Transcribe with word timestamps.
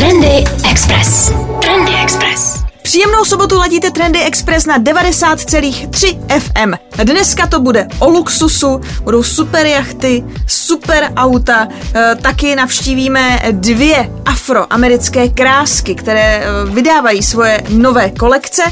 Trendy 0.00 0.44
Express. 0.70 1.32
Trendy 1.62 1.92
Express. 2.02 2.64
Příjemnou 2.82 3.24
sobotu 3.24 3.58
ladíte 3.58 3.90
Trendy 3.90 4.22
Express 4.22 4.66
na 4.66 4.78
90,3 4.78 6.38
FM. 6.38 6.72
Dneska 7.04 7.46
to 7.46 7.60
bude 7.60 7.88
o 7.98 8.08
luxusu, 8.10 8.80
budou 9.02 9.22
super 9.22 9.66
jachty, 9.66 10.24
super 10.46 11.12
auta, 11.16 11.68
e, 11.94 12.14
taky 12.14 12.56
navštívíme 12.56 13.42
dvě 13.50 14.10
afroamerické 14.24 15.28
krásky, 15.28 15.94
které 15.94 16.44
e, 16.44 16.44
vydávají 16.70 17.22
svoje 17.22 17.62
nové 17.68 18.10
kolekce. 18.10 18.62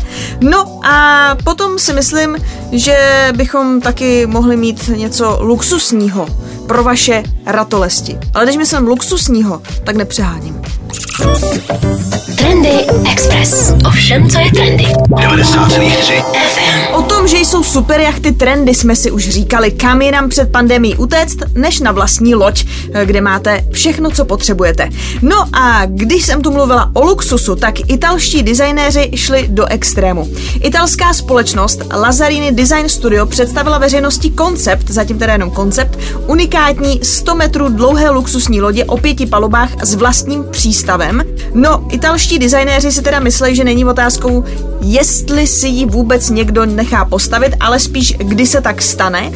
No 0.41 0.81
a 0.85 1.37
potom 1.45 1.79
si 1.79 1.93
myslím, 1.93 2.37
že 2.73 3.29
bychom 3.37 3.81
taky 3.81 4.27
mohli 4.27 4.57
mít 4.57 4.89
něco 4.89 5.39
luxusního 5.41 6.29
pro 6.69 6.85
vaše 6.85 7.23
ratolesti. 7.46 8.19
Ale 8.34 8.45
když 8.45 8.57
myslím 8.57 8.87
luxusního, 8.87 9.62
tak 9.84 9.96
nepřeháním. 9.96 10.62
Trendy 12.37 12.70
Express. 13.12 13.73
Ovšem, 13.87 14.30
co 14.30 14.38
je 14.38 14.52
trendy. 14.52 14.84
90,3 14.84 16.23
FM. 16.23 16.95
O 16.95 17.02
tom, 17.19 17.29
že 17.29 17.39
jsou 17.39 17.63
super 17.63 18.01
jachty 18.01 18.33
trendy, 18.33 18.75
jsme 18.75 18.97
si 18.97 19.11
už 19.11 19.29
říkali, 19.29 19.71
kam 19.71 20.03
je 20.03 20.13
nám 20.13 20.29
před 20.29 20.53
pandemí 20.53 20.97
utéct, 20.97 21.37
než 21.55 21.81
na 21.81 21.93
vlastní 21.93 22.35
loď, 22.35 22.65
kde 23.05 23.21
máte 23.21 23.65
všechno, 23.73 24.11
co 24.11 24.25
potřebujete. 24.25 24.89
No 25.23 25.37
a 25.53 25.87
když 25.87 26.27
jsem 26.27 26.43
tu 26.43 26.51
mluvila 26.51 26.91
o 26.95 27.05
luxusu, 27.05 27.57
tak 27.57 27.91
italští 27.91 28.43
designéři 28.43 29.11
šli 29.15 29.47
do 29.49 29.67
extrému. 29.67 30.29
Italská 30.63 31.13
společnost 31.13 31.81
Lazzarini 31.97 32.53
Design 32.53 32.89
Studio 32.89 33.27
představila 33.27 33.79
veřejnosti 33.79 34.30
koncept, 34.30 34.91
zatím 34.91 35.19
teda 35.19 35.33
jenom 35.33 35.51
koncept, 35.51 35.99
unikátní 36.27 37.01
100 37.03 37.35
metrů 37.35 37.69
dlouhé 37.69 38.11
luxusní 38.11 38.61
lodě 38.61 38.85
o 38.85 38.97
pěti 38.97 39.27
palubách 39.27 39.71
s 39.83 39.95
vlastním 39.95 40.45
přístavem. 40.51 41.23
No, 41.55 41.87
italští 41.91 42.39
designéři 42.39 42.93
si 42.93 43.03
teda 43.03 43.21
myslí, 43.21 43.57
že 43.57 43.65
není 43.65 43.85
otázkou, 43.85 44.45
jestli 44.80 45.47
si 45.47 45.69
ji 45.69 45.87
vůbec 45.87 46.30
někdo 46.30 46.66
nechá 46.66 47.05
postavit, 47.19 47.55
ale 47.61 47.80
spíš 47.80 48.15
kdy 48.19 48.47
se 48.47 48.61
tak 48.61 48.83
stane. 48.83 49.30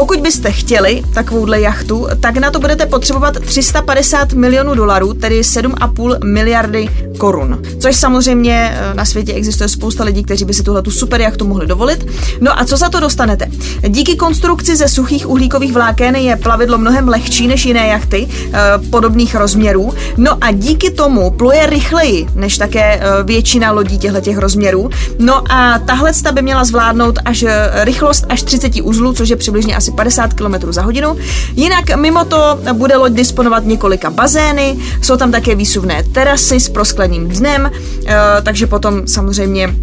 Pokud 0.00 0.20
byste 0.20 0.52
chtěli 0.52 1.02
takovouhle 1.14 1.60
jachtu, 1.60 2.06
tak 2.20 2.36
na 2.36 2.50
to 2.50 2.58
budete 2.58 2.86
potřebovat 2.86 3.34
350 3.40 4.32
milionů 4.32 4.74
dolarů, 4.74 5.14
tedy 5.14 5.40
7,5 5.40 6.24
miliardy 6.24 6.88
korun. 7.18 7.62
Což 7.78 7.96
samozřejmě 7.96 8.72
eh, 8.74 8.94
na 8.94 9.04
světě 9.04 9.32
existuje 9.32 9.68
spousta 9.68 10.04
lidí, 10.04 10.24
kteří 10.24 10.44
by 10.44 10.54
si 10.54 10.62
tuhle 10.62 10.82
tu 10.82 10.90
super 10.90 11.20
jachtu 11.20 11.46
mohli 11.46 11.66
dovolit. 11.66 12.06
No 12.40 12.60
a 12.60 12.64
co 12.64 12.76
za 12.76 12.88
to 12.88 13.00
dostanete? 13.00 13.46
Díky 13.88 14.16
konstrukci 14.16 14.76
ze 14.76 14.88
suchých 14.88 15.28
uhlíkových 15.28 15.72
vláken 15.72 16.16
je 16.16 16.36
plavidlo 16.36 16.78
mnohem 16.78 17.08
lehčí 17.08 17.46
než 17.46 17.66
jiné 17.66 17.86
jachty 17.86 18.28
eh, 18.30 18.58
podobných 18.90 19.34
rozměrů. 19.34 19.92
No 20.16 20.44
a 20.44 20.52
díky 20.52 20.90
tomu 20.90 21.30
pluje 21.30 21.66
rychleji 21.66 22.28
než 22.34 22.58
také 22.58 23.00
eh, 23.00 23.22
většina 23.24 23.72
lodí 23.72 23.98
těchto 23.98 24.20
těch 24.20 24.38
rozměrů. 24.38 24.90
No 25.18 25.52
a 25.52 25.78
tahle 25.78 26.12
by 26.32 26.42
měla 26.42 26.64
zvládnout 26.64 27.18
až 27.24 27.44
rychlost 27.74 28.24
až 28.28 28.42
30 28.42 28.72
uzlů, 28.82 29.12
což 29.12 29.28
je 29.28 29.36
přibližně 29.36 29.76
asi 29.76 29.89
50 29.90 30.34
km 30.34 30.54
za 30.72 30.82
hodinu. 30.82 31.16
Jinak 31.56 31.96
mimo 31.96 32.24
to 32.24 32.58
bude 32.72 32.96
loď 32.96 33.12
disponovat 33.12 33.64
několika 33.64 34.10
bazény, 34.10 34.78
jsou 35.02 35.16
tam 35.16 35.32
také 35.32 35.54
výsuvné 35.54 36.02
terasy 36.12 36.60
s 36.60 36.68
proskleným 36.68 37.28
dnem, 37.28 37.70
eh, 38.06 38.14
takže 38.42 38.66
potom 38.66 39.06
samozřejmě 39.06 39.74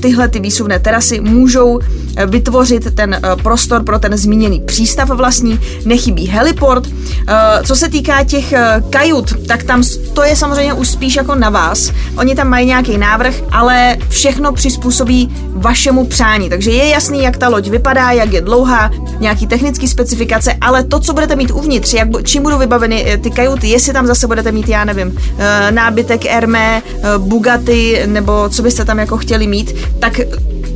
tyhle 0.00 0.28
ty 0.28 0.40
výsuvné 0.40 0.78
terasy 0.78 1.20
můžou 1.20 1.78
eh, 2.16 2.26
vytvořit 2.26 2.94
ten 2.94 3.14
eh, 3.14 3.20
prostor 3.42 3.84
pro 3.84 3.98
ten 3.98 4.16
zmíněný 4.16 4.60
přístav 4.60 5.08
vlastní, 5.08 5.60
nechybí 5.84 6.26
heliport. 6.26 6.88
Eh, 7.28 7.62
Co 7.64 7.76
se 7.76 7.88
týká 7.88 8.24
těch 8.24 8.52
eh, 8.52 8.82
kajut, 8.90 9.46
tak 9.46 9.62
tam 9.62 9.82
to 10.14 10.22
je 10.22 10.36
samozřejmě 10.36 10.72
už 10.72 10.88
spíš 10.88 11.16
jako 11.16 11.34
na 11.34 11.50
vás. 11.50 11.92
Oni 12.18 12.34
tam 12.34 12.48
mají 12.48 12.66
nějaký 12.66 12.98
návrh, 12.98 13.34
ale 13.52 13.96
všechno 14.08 14.52
přizpůsobí 14.52 15.34
vašemu 15.52 16.06
přání. 16.06 16.48
Takže 16.48 16.70
je 16.70 16.88
jasný, 16.88 17.22
jak 17.22 17.36
ta 17.36 17.48
loď 17.48 17.68
vypadá, 17.68 18.10
jak 18.10 18.32
je 18.32 18.40
dlouhá, 18.40 18.90
nějaký 19.20 19.46
technické 19.46 19.88
specifikace, 19.88 20.54
ale 20.60 20.84
to, 20.84 21.00
co 21.00 21.12
budete 21.12 21.36
mít 21.36 21.50
uvnitř, 21.50 21.94
jak, 21.94 22.08
čím 22.24 22.42
budou 22.42 22.58
vybaveny 22.58 23.04
eh, 23.06 23.18
ty 23.18 23.30
kajuty, 23.30 23.68
jestli 23.68 23.92
tam 23.92 24.06
zase 24.06 24.26
budete 24.26 24.52
mít, 24.52 24.68
já 24.68 24.84
nevím, 24.84 25.18
eh, 25.38 25.70
nábytek 25.70 26.24
Hermé, 26.24 26.82
eh, 26.86 27.18
Bugatti, 27.18 28.02
nebo 28.06 28.48
co 28.48 28.62
byste 28.62 28.84
tam 28.84 28.98
jako 28.98 29.16
chtěli 29.16 29.35
mít, 29.44 29.74
tak 29.98 30.20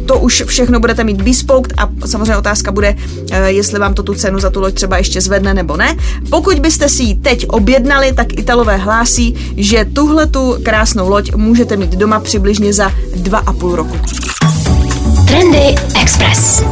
to 0.07 0.19
už 0.19 0.43
všechno 0.47 0.81
budete 0.81 1.05
mít 1.05 1.23
bespoke 1.23 1.75
a 1.79 1.89
samozřejmě 2.07 2.37
otázka 2.37 2.73
bude, 2.73 2.97
eh, 3.31 3.53
jestli 3.53 3.79
vám 3.79 3.95
to 3.95 4.03
tu 4.03 4.15
cenu 4.15 4.39
za 4.39 4.51
tu 4.51 4.61
loď 4.61 4.75
třeba 4.75 4.99
ještě 4.99 5.21
zvedne 5.21 5.55
nebo 5.55 5.77
ne. 5.77 5.97
Pokud 6.31 6.59
byste 6.59 6.89
si 6.89 7.03
ji 7.03 7.15
teď 7.15 7.47
objednali, 7.49 8.13
tak 8.13 8.39
Italové 8.39 8.77
hlásí, 8.77 9.55
že 9.57 9.87
tuhle 9.93 10.27
tu 10.27 10.57
krásnou 10.63 11.09
loď 11.09 11.35
můžete 11.35 11.77
mít 11.77 11.91
doma 11.91 12.21
přibližně 12.21 12.73
za 12.73 12.93
2,5 13.17 13.75
roku. 13.75 13.97
Trendy 15.27 15.75
Express. 16.03 16.63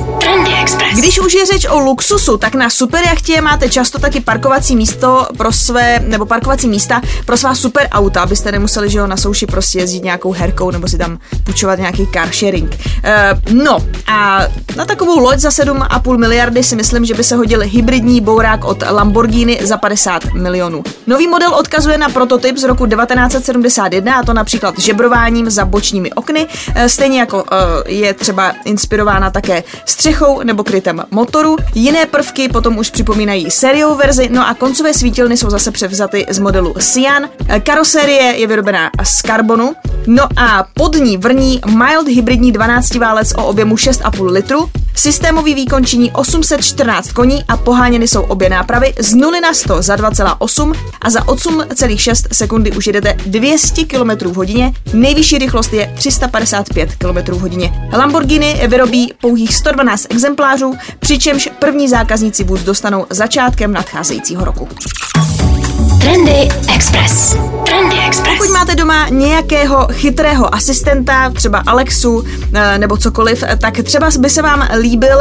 Když 0.95 1.21
už 1.21 1.35
je 1.35 1.47
řeč 1.47 1.67
o 1.71 1.79
luxusu, 1.79 2.37
tak 2.37 2.55
na 2.55 2.71
superjachtě 2.71 3.41
máte 3.41 3.69
často 3.69 3.99
taky 3.99 4.21
parkovací 4.21 4.77
místo 4.77 5.27
pro 5.37 5.53
své, 5.53 5.99
nebo 6.07 6.27
parkovací 6.27 6.69
místa 6.69 7.01
pro 7.27 7.37
svá 7.37 7.55
super 7.55 7.89
auta, 7.93 8.23
abyste 8.23 8.53
nemuseli, 8.53 8.91
že 8.91 8.99
jo, 8.99 9.07
na 9.07 9.17
souši 9.17 9.47
prostě 9.47 9.79
jezdit 9.79 10.05
nějakou 10.05 10.33
herkou 10.33 10.71
nebo 10.71 10.89
si 10.89 10.99
tam 10.99 11.19
půjčovat 11.45 11.79
nějaký 11.79 12.07
car 12.13 12.29
sharing. 12.35 12.79
E, 13.05 13.41
no 13.53 13.79
a 14.07 14.41
na 14.77 14.85
takovou 14.85 15.19
loď 15.19 15.39
za 15.39 15.49
7,5 15.49 16.19
miliardy 16.19 16.63
si 16.63 16.77
myslím, 16.77 17.05
že 17.05 17.15
by 17.15 17.25
se 17.25 17.37
hodil 17.37 17.61
hybridní 17.63 18.21
bourák 18.21 18.65
od 18.65 18.83
Lamborghini 18.91 19.59
za 19.63 19.77
50 19.77 20.25
milionů. 20.33 20.83
Nový 21.07 21.27
model 21.29 21.55
odkazuje 21.55 21.99
na 21.99 22.09
prototyp 22.09 22.57
z 22.57 22.65
roku 22.65 22.87
1971 22.87 24.15
a 24.15 24.23
to 24.23 24.33
například 24.33 24.79
žebrováním 24.79 25.51
za 25.51 25.65
bočními 25.65 26.13
okny, 26.13 26.47
e, 26.75 26.89
stejně 26.89 27.21
jako 27.21 27.45
e, 27.87 27.93
je 27.93 28.15
třeba 28.15 28.53
inspirována 28.65 29.31
také 29.31 29.63
střechou 30.09 30.43
nebo 30.43 30.65
krytem 30.65 31.05
motoru. 31.11 31.57
Jiné 31.75 32.07
prvky 32.07 32.49
potom 32.49 32.79
už 32.79 32.91
připomínají 32.91 33.51
sériovou 33.51 33.95
verzi, 33.95 34.29
no 34.33 34.49
a 34.49 34.55
koncové 34.55 34.95
svítilny 34.95 35.37
jsou 35.37 35.51
zase 35.51 35.71
převzaty 35.71 36.27
z 36.31 36.39
modelu 36.39 36.75
Cyan. 36.79 37.29
E, 37.49 37.61
Karosérie 37.61 38.23
je 38.23 38.47
vyrobená 38.47 38.91
z 39.05 39.23
karbonu, 39.23 39.75
no 40.07 40.23
a 40.37 40.67
pod 40.75 40.95
ní 40.95 41.17
vrní 41.17 41.61
mild 41.67 42.09
hybridní 42.09 42.53
12 42.53 42.95
válec 42.95 43.35
o 43.37 43.47
objemu 43.47 43.75
6,5 43.75 44.31
litru, 44.31 44.71
Systémový 44.99 45.55
výkon 45.55 45.85
činí 45.85 46.13
814 46.13 47.13
koní 47.13 47.45
a 47.49 47.57
poháněny 47.57 48.09
jsou 48.09 48.23
obě 48.23 48.49
nápravy 48.49 48.95
z 49.01 49.15
0 49.15 49.41
na 49.41 49.55
100 49.55 49.83
za 49.83 49.97
2,8 49.97 50.75
a 51.01 51.11
za 51.11 51.21
8,6 51.21 52.27
sekundy 52.33 52.73
už 52.73 52.87
jedete 52.87 53.17
200 53.27 53.85
km 53.85 54.11
v 54.11 54.35
hodině. 54.35 54.73
Nejvyšší 54.93 55.39
rychlost 55.39 55.73
je 55.73 55.93
355 55.97 56.95
km 56.95 57.33
v 57.33 57.41
hodině. 57.41 57.89
Lamborghini 57.93 58.61
vyrobí 58.69 59.13
pouhých 59.21 59.55
112 59.55 60.07
exemplářů, 60.11 60.75
přičemž 60.99 61.49
první 61.59 61.89
zákazníci 61.89 62.45
vůz 62.45 62.63
dostanou 62.63 63.07
začátkem 63.11 63.73
nadcházejícího 63.73 64.45
roku. 64.45 64.69
Trendy 66.01 66.49
Express. 66.75 67.37
Trendy 67.67 67.97
Express. 68.07 68.39
Pokud 68.39 68.53
máte 68.53 68.75
doma 68.75 69.09
nějakého 69.09 69.89
chytrého 69.93 70.55
asistenta, 70.55 71.31
třeba 71.31 71.63
Alexu 71.67 72.25
eh, 72.55 72.79
nebo 72.79 72.97
cokoliv, 72.97 73.43
eh, 73.43 73.57
tak 73.57 73.83
třeba 73.83 74.11
by 74.19 74.31
se 74.31 74.43
vám 74.43 74.69
líbil 74.81 75.19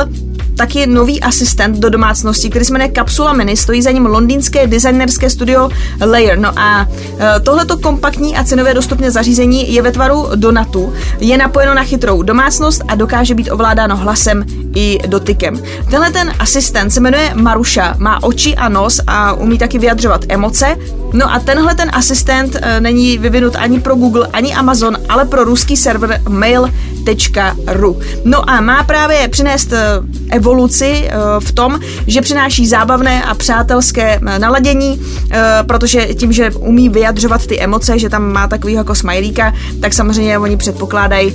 taky 0.56 0.88
nový 0.88 1.22
asistent 1.22 1.78
do 1.78 1.90
domácnosti, 1.90 2.50
který 2.50 2.66
se 2.66 2.74
jmenuje 2.74 2.92
Capsula 2.96 3.34
Mini, 3.34 3.58
stojí 3.58 3.82
za 3.82 3.92
ním 3.92 4.06
londýnské 4.06 4.68
designerské 4.68 5.30
studio 5.30 5.70
Layer. 6.06 6.40
No 6.40 6.60
a 6.60 6.88
eh, 7.20 7.40
tohleto 7.40 7.78
kompaktní 7.78 8.38
a 8.38 8.44
cenově 8.44 8.74
dostupné 8.74 9.12
zařízení 9.12 9.74
je 9.74 9.82
ve 9.82 9.92
tvaru 9.92 10.28
donatu, 10.36 10.94
je 11.20 11.38
napojeno 11.38 11.74
na 11.74 11.84
chytrou 11.84 12.22
domácnost 12.22 12.82
a 12.88 12.96
dokáže 12.96 13.36
být 13.36 13.52
ovládáno 13.52 13.98
hlasem 13.98 14.46
i 14.76 15.00
dotykem. 15.08 15.62
Tenhle 15.90 16.12
ten 16.12 16.34
asistent 16.40 16.94
se 16.94 17.00
jmenuje 17.00 17.32
Maruša, 17.36 17.96
má 17.98 18.24
oči 18.24 18.56
a 18.56 18.70
nos 18.70 19.02
a 19.08 19.34
umí 19.34 19.58
taky 19.58 19.80
vyjadřovat 19.80 20.22
emoce. 20.30 20.76
No 21.14 21.34
a 21.34 21.40
tenhle 21.40 21.76
ten 21.76 21.90
asistent 21.94 22.58
eh, 22.62 22.82
není 22.82 23.18
vyvinut 23.18 23.56
ani 23.56 23.80
pro 23.80 23.96
Google, 23.96 24.28
ani 24.34 24.54
Amazon, 24.54 24.98
ale 25.10 25.26
pro 25.26 25.44
ruský 25.44 25.78
server 25.78 26.22
mail.ru. 26.30 28.00
No 28.26 28.50
a 28.50 28.62
má 28.62 28.84
právě 28.84 29.28
přinést 29.28 29.74
eh, 29.74 29.80
evoluci 30.32 31.08
eh, 31.08 31.14
v 31.40 31.52
tom, 31.52 31.80
že 32.08 32.22
přináší 32.22 32.68
zábavné 32.68 33.24
a 33.24 33.34
přátelské 33.34 34.20
naladění, 34.38 35.02
protože 35.68 36.06
tím, 36.06 36.32
že 36.32 36.52
umí 36.52 36.90
vyjadřovat 36.90 37.48
ty 37.48 37.60
emoce, 37.60 38.00
že 38.00 38.10
tam 38.10 38.32
má 38.32 38.48
takový 38.48 38.74
jako 38.74 38.96
smajlíka, 38.96 39.54
tak 39.82 39.94
samozřejmě 39.94 40.40
oni 40.40 40.58
předpokládají, 40.58 41.34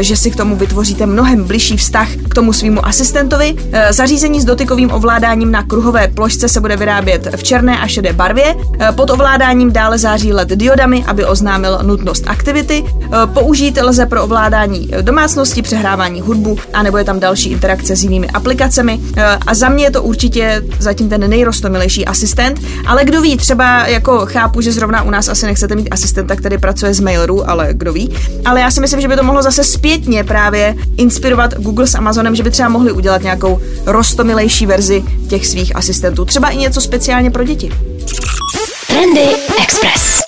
že 0.00 0.16
si 0.16 0.30
k 0.30 0.36
tomu 0.36 0.56
vytvoříte 0.56 1.06
mnohem 1.06 1.44
bližší 1.44 1.76
vztah 1.76 2.08
k 2.30 2.34
tomu 2.34 2.52
svýmu 2.52 2.86
asistentovi. 2.86 3.54
Zařízení 3.90 4.40
s 4.40 4.44
dotykovým 4.44 4.90
ovládáním 4.90 5.50
na 5.50 5.62
kruhové 5.62 6.08
plošce 6.08 6.48
se 6.48 6.60
bude 6.60 6.76
vyrábět 6.76 7.28
v 7.36 7.42
černé 7.42 7.78
a 7.78 7.86
šedé 7.86 8.12
barvě. 8.12 8.54
Pod 9.02 9.10
ovládáním 9.10 9.72
dále 9.72 9.98
září 9.98 10.32
LED 10.32 10.48
diodami, 10.48 11.04
aby 11.06 11.24
oznámil 11.24 11.78
nutnost 11.82 12.24
aktivity. 12.26 12.84
Eh, 12.86 13.26
Použít 13.26 13.78
lze 13.82 14.06
pro 14.06 14.24
ovládání 14.24 14.88
eh, 14.92 15.02
domácnosti, 15.02 15.62
přehrávání 15.62 16.20
hudbu, 16.20 16.58
a 16.72 16.82
nebo 16.82 16.98
je 16.98 17.04
tam 17.04 17.20
další 17.20 17.50
interakce 17.50 17.96
s 17.96 18.02
jinými 18.02 18.30
aplikacemi 18.30 19.00
a 19.46 19.54
za 19.54 19.68
mě 19.68 19.84
je 19.84 19.90
to 19.90 20.02
určitě 20.02 20.62
zatím 20.78 21.08
ten 21.08 21.30
nejrostomilejší 21.30 22.06
asistent, 22.06 22.60
ale 22.86 23.04
kdo 23.04 23.20
ví, 23.20 23.36
třeba 23.36 23.86
jako 23.86 24.26
chápu, 24.26 24.60
že 24.60 24.72
zrovna 24.72 25.02
u 25.02 25.10
nás 25.10 25.28
asi 25.28 25.46
nechcete 25.46 25.76
mít 25.76 25.88
asistenta, 25.90 26.36
který 26.36 26.58
pracuje 26.58 26.94
z 26.94 27.00
Maileru, 27.00 27.50
ale 27.50 27.68
kdo 27.72 27.92
ví. 27.92 28.16
Ale 28.44 28.60
já 28.60 28.70
si 28.70 28.80
myslím, 28.80 29.00
že 29.00 29.08
by 29.08 29.16
to 29.16 29.22
mohlo 29.22 29.42
zase 29.42 29.64
zpětně 29.64 30.24
právě 30.24 30.76
inspirovat 30.96 31.54
Google 31.54 31.86
s 31.86 31.94
Amazonem, 31.94 32.34
že 32.34 32.42
by 32.42 32.50
třeba 32.50 32.68
mohli 32.68 32.92
udělat 32.92 33.22
nějakou 33.22 33.60
rostomilejší 33.86 34.66
verzi 34.66 35.04
těch 35.28 35.46
svých 35.46 35.76
asistentů. 35.76 36.24
Třeba 36.24 36.48
i 36.48 36.56
něco 36.56 36.80
speciálně 36.80 37.30
pro 37.30 37.44
děti. 37.44 37.72
Trendy 38.92 39.36
Express. 39.62 40.20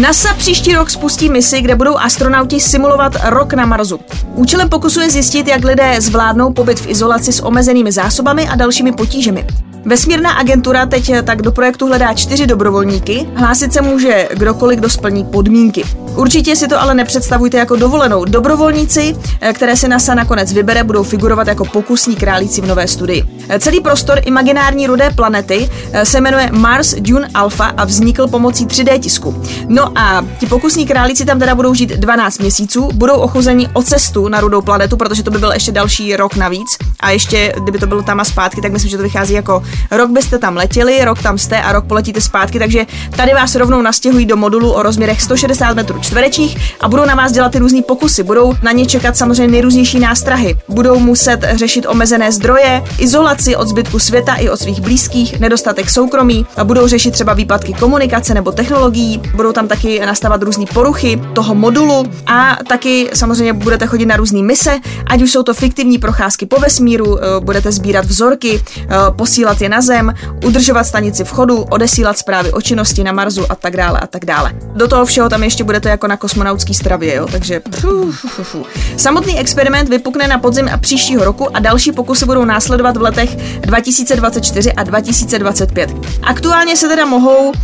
NASA 0.00 0.34
příští 0.34 0.74
rok 0.74 0.90
spustí 0.90 1.28
misi, 1.30 1.60
kde 1.60 1.74
budou 1.74 1.96
astronauti 1.96 2.60
simulovat 2.60 3.12
rok 3.24 3.52
na 3.52 3.66
Marsu. 3.66 4.00
Účelem 4.34 4.68
pokusu 4.68 5.00
je 5.00 5.10
zjistit, 5.10 5.48
jak 5.48 5.64
lidé 5.64 6.00
zvládnou 6.00 6.52
pobyt 6.52 6.80
v 6.80 6.88
izolaci 6.88 7.32
s 7.32 7.44
omezenými 7.44 7.92
zásobami 7.92 8.48
a 8.48 8.56
dalšími 8.56 8.92
potížemi. 8.92 9.46
Vesmírná 9.84 10.30
agentura 10.30 10.86
teď 10.86 11.12
tak 11.24 11.42
do 11.42 11.52
projektu 11.52 11.86
hledá 11.86 12.14
čtyři 12.14 12.46
dobrovolníky. 12.46 13.26
Hlásit 13.34 13.72
se 13.72 13.82
může 13.82 14.28
kdokoliv, 14.34 14.78
kdo 14.78 14.90
splní 14.90 15.24
podmínky. 15.24 15.84
Určitě 16.16 16.56
si 16.56 16.68
to 16.68 16.80
ale 16.80 16.94
nepředstavujte 16.94 17.56
jako 17.56 17.76
dovolenou. 17.76 18.24
Dobrovolníci, 18.24 19.16
eh, 19.40 19.52
které 19.52 19.76
si 19.76 19.88
NASA 19.88 20.14
nakonec 20.14 20.52
vybere, 20.52 20.84
budou 20.84 21.02
figurovat 21.02 21.48
jako 21.48 21.64
pokusní 21.64 22.16
králíci 22.16 22.60
v 22.60 22.66
nové 22.66 22.88
studii. 22.88 23.24
Eh, 23.48 23.58
celý 23.58 23.80
prostor 23.80 24.20
imaginární 24.24 24.86
rudé 24.86 25.10
planety 25.10 25.70
eh, 25.92 26.06
se 26.06 26.20
jmenuje 26.20 26.48
Mars 26.52 26.94
Dune 26.94 27.28
Alpha 27.34 27.64
a 27.64 27.84
vznikl 27.84 28.26
pomocí 28.26 28.66
3D 28.66 28.98
tisku. 28.98 29.42
No 29.68 29.98
a 29.98 30.26
ti 30.38 30.46
pokusní 30.46 30.86
králíci 30.86 31.24
tam 31.24 31.38
teda 31.38 31.54
budou 31.54 31.74
žít 31.74 31.90
12 31.90 32.38
měsíců, 32.38 32.88
budou 32.94 33.14
ochuzeni 33.14 33.68
o 33.72 33.82
cestu 33.82 34.28
na 34.28 34.40
rudou 34.40 34.60
planetu, 34.60 34.96
protože 34.96 35.22
to 35.22 35.30
by 35.30 35.38
byl 35.38 35.52
ještě 35.52 35.72
další 35.72 36.16
rok 36.16 36.36
navíc. 36.36 36.76
A 37.00 37.10
ještě, 37.10 37.54
kdyby 37.62 37.78
to 37.78 37.86
bylo 37.86 38.02
tam 38.02 38.20
a 38.20 38.24
zpátky, 38.24 38.60
tak 38.60 38.72
myslím, 38.72 38.90
že 38.90 38.96
to 38.96 39.02
vychází 39.02 39.34
jako 39.34 39.62
rok 39.90 40.10
byste 40.10 40.38
tam 40.38 40.56
letěli, 40.56 41.04
rok 41.04 41.22
tam 41.22 41.38
jste 41.38 41.62
a 41.62 41.72
rok 41.72 41.84
poletíte 41.84 42.20
zpátky, 42.20 42.58
takže 42.58 42.86
tady 43.16 43.34
vás 43.34 43.54
rovnou 43.54 43.82
nastěhují 43.82 44.26
do 44.26 44.36
modulu 44.36 44.72
o 44.72 44.82
rozměrech 44.82 45.22
160 45.22 45.74
metrů 45.74 46.00
čtverečních 46.00 46.74
a 46.80 46.88
budou 46.88 47.04
na 47.04 47.14
vás 47.14 47.32
dělat 47.32 47.52
ty 47.52 47.58
různé 47.58 47.82
pokusy. 47.82 48.22
Budou 48.22 48.54
na 48.62 48.72
ně 48.72 48.86
čekat 48.86 49.16
samozřejmě 49.16 49.52
nejrůznější 49.52 50.00
nástrahy. 50.00 50.58
Budou 50.68 50.98
muset 50.98 51.44
řešit 51.54 51.86
omezené 51.88 52.32
zdroje, 52.32 52.82
izolaci 52.98 53.56
od 53.56 53.68
zbytku 53.68 53.98
světa 53.98 54.34
i 54.34 54.48
od 54.48 54.60
svých 54.60 54.80
blízkých, 54.80 55.40
nedostatek 55.40 55.90
soukromí, 55.90 56.46
a 56.56 56.64
budou 56.64 56.86
řešit 56.86 57.10
třeba 57.10 57.34
výpadky 57.34 57.72
komunikace 57.72 58.34
nebo 58.34 58.52
technologií, 58.52 59.22
budou 59.34 59.52
tam 59.52 59.68
taky 59.68 60.00
nastavat 60.06 60.42
různé 60.42 60.64
poruchy 60.74 61.20
toho 61.34 61.54
modulu 61.54 62.04
a 62.26 62.56
taky 62.68 63.10
samozřejmě 63.14 63.52
budete 63.52 63.86
chodit 63.86 64.06
na 64.06 64.16
různé 64.16 64.42
mise, 64.42 64.78
ať 65.06 65.22
už 65.22 65.32
jsou 65.32 65.42
to 65.42 65.54
fiktivní 65.54 65.98
procházky 65.98 66.46
po 66.46 66.60
vesmíru, 66.60 67.18
eh, 67.18 67.40
budete 67.40 67.72
sbírat 67.72 68.04
vzorky, 68.04 68.62
eh, 68.78 68.86
posílat 69.16 69.59
je 69.60 69.68
na 69.68 69.80
Zem, 69.80 70.14
udržovat 70.44 70.84
stanici 70.84 71.24
v 71.24 71.30
chodu, 71.30 71.62
odesílat 71.62 72.18
zprávy 72.18 72.52
o 72.52 72.60
činnosti 72.60 73.04
na 73.04 73.12
Marsu 73.12 73.52
a 73.52 73.54
tak 73.54 73.76
dále 73.76 74.00
a 74.00 74.06
tak 74.06 74.24
dále. 74.24 74.52
Do 74.74 74.88
toho 74.88 75.04
všeho 75.04 75.28
tam 75.28 75.44
ještě 75.44 75.64
budete 75.64 75.88
jako 75.88 76.06
na 76.06 76.16
kosmonautský 76.16 76.74
stravě, 76.74 77.14
jo, 77.14 77.26
takže 77.32 77.62
Samotný 78.96 79.38
experiment 79.38 79.88
vypukne 79.88 80.28
na 80.28 80.38
podzim 80.38 80.68
a 80.72 80.76
příštího 80.76 81.24
roku 81.24 81.56
a 81.56 81.60
další 81.60 81.92
pokusy 81.92 82.26
budou 82.26 82.44
následovat 82.44 82.96
v 82.96 83.02
letech 83.02 83.36
2024 83.60 84.72
a 84.72 84.82
2025. 84.82 85.90
Aktuálně 86.22 86.76
se 86.76 86.88
teda 86.88 87.04
mohou 87.04 87.48
uh, 87.48 87.54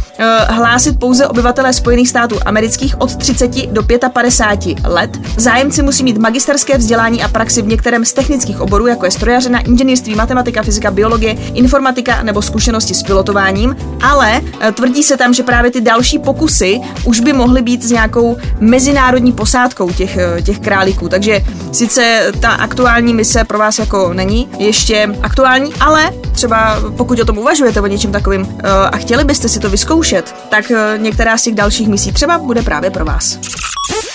hlásit 0.48 0.98
pouze 0.98 1.26
obyvatelé 1.26 1.72
Spojených 1.72 2.08
států 2.08 2.36
amerických 2.46 3.00
od 3.00 3.16
30 3.16 3.66
do 3.66 3.82
55 4.12 4.78
let. 4.84 5.20
Zájemci 5.36 5.82
musí 5.82 6.04
mít 6.04 6.18
magisterské 6.18 6.78
vzdělání 6.78 7.22
a 7.22 7.28
praxi 7.28 7.62
v 7.62 7.66
některém 7.66 8.04
z 8.04 8.12
technických 8.12 8.60
oborů, 8.60 8.86
jako 8.86 9.04
je 9.04 9.10
strojařina, 9.10 9.60
inženýrství, 9.60 10.14
matematika, 10.14 10.62
fyzika, 10.62 10.90
biologie, 10.90 11.32
informatika 11.32 11.85
nebo 12.22 12.42
zkušenosti 12.42 12.94
s 12.94 13.02
pilotováním, 13.02 13.76
ale 14.02 14.40
uh, 14.40 14.70
tvrdí 14.70 15.02
se 15.02 15.16
tam, 15.16 15.34
že 15.34 15.42
právě 15.42 15.70
ty 15.70 15.80
další 15.80 16.18
pokusy 16.18 16.80
už 17.04 17.20
by 17.20 17.32
mohly 17.32 17.62
být 17.62 17.82
s 17.82 17.90
nějakou 17.90 18.36
mezinárodní 18.60 19.32
posádkou 19.32 19.90
těch, 19.90 20.16
uh, 20.16 20.40
těch 20.40 20.58
králíků. 20.58 21.08
Takže 21.08 21.44
sice 21.72 22.32
ta 22.40 22.50
aktuální 22.50 23.14
mise 23.14 23.44
pro 23.44 23.58
vás 23.58 23.78
jako 23.78 24.12
není 24.12 24.48
ještě 24.58 25.08
aktuální, 25.22 25.74
ale 25.80 26.12
třeba 26.32 26.78
pokud 26.96 27.18
o 27.18 27.24
tom 27.24 27.38
uvažujete 27.38 27.80
o 27.80 27.86
něčem 27.86 28.12
takovým 28.12 28.42
uh, 28.42 28.48
a 28.92 28.96
chtěli 28.96 29.24
byste 29.24 29.48
si 29.48 29.60
to 29.60 29.70
vyzkoušet, 29.70 30.34
tak 30.48 30.72
některá 30.96 31.38
z 31.38 31.42
těch 31.42 31.54
dalších 31.54 31.88
misí 31.88 32.12
třeba 32.12 32.38
bude 32.38 32.62
právě 32.62 32.90
pro 32.90 33.04
vás. 33.04 33.38